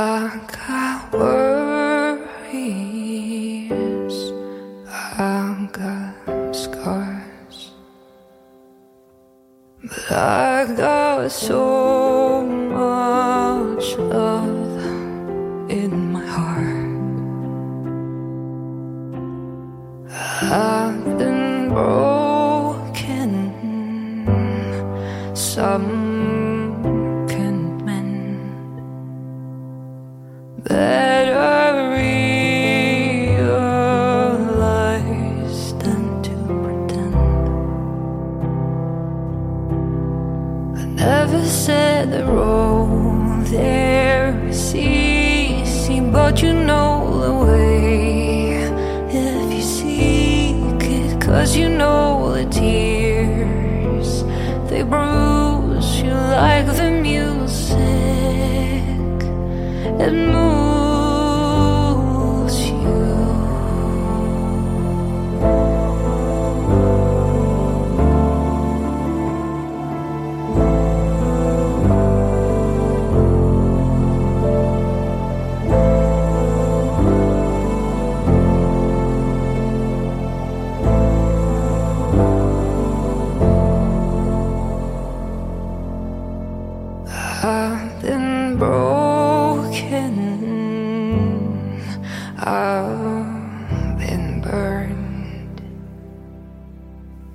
I 0.00 0.38
got 0.46 1.12
worries, 1.12 2.22
I 4.86 5.68
got 5.72 6.54
scars, 6.54 7.72
but 9.82 10.12
I 10.12 10.72
got 10.76 11.32
so 11.32 12.46
much 12.46 13.96
love 13.98 14.84
in 15.68 16.12
my 16.12 16.24
heart. 16.24 16.86
I've 20.42 21.18
been 21.18 21.70
broken, 21.70 23.32
some 25.34 26.37
better 30.58 31.90
realize 31.90 33.62
than 35.74 36.20
to 36.22 36.34
pretend. 36.64 37.14
I 40.76 40.84
never 40.84 41.44
said 41.44 42.10
the 42.10 42.24
road 42.24 43.46
there 43.46 44.48
is 44.48 44.74
easy, 44.74 46.00
but 46.00 46.42
you 46.42 46.52
know 46.52 47.20
the 47.20 47.32
way 47.44 48.62
if 49.10 49.52
you 49.54 49.62
seek 49.62 50.82
it, 50.82 51.20
cause 51.20 51.56
you 51.56 51.68
know 51.68 52.32
the 52.32 52.44
tears 52.50 54.24
they 54.68 54.82
bruise 54.82 56.00
you 56.02 56.10
like 56.10 56.66
the 56.66 56.87
it 60.00 60.12
moves 60.12 60.57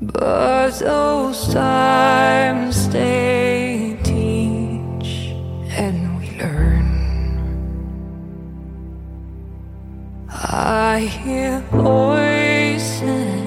But 0.00 0.78
those 0.78 1.52
times 1.52 2.88
they 2.90 3.98
teach 4.04 5.34
and 5.76 6.20
we 6.20 6.38
learn. 6.38 6.86
I 10.30 11.00
hear 11.00 11.58
voices 11.72 13.37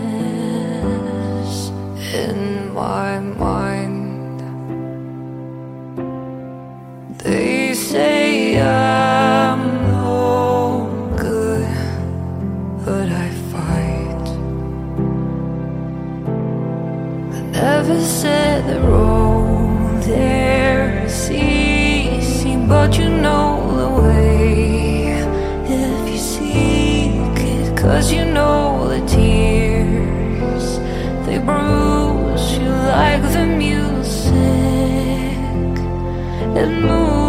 never 17.52 18.00
said 18.02 18.66
the 18.68 18.80
road 18.88 20.02
there 20.04 21.06
is 21.06 21.30
easy, 21.30 22.56
but 22.56 22.98
you 22.98 23.10
know 23.10 23.50
the 23.82 23.90
way. 24.02 25.22
If 25.66 26.10
you 26.12 26.18
seek 26.18 27.40
it, 27.54 27.78
cause 27.78 28.12
you 28.12 28.26
know 28.26 28.88
the 28.88 29.06
tears 29.06 30.80
they 31.26 31.40
bruise 31.40 32.58
you 32.58 32.70
like 32.70 33.24
the 33.34 33.46
music. 33.46 34.32
It 36.56 36.70
moves 36.82 37.21